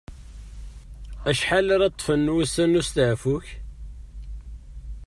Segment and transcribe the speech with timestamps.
[1.29, 3.47] Acḥal ara ṭṭfen wussan n usteɛfu-k?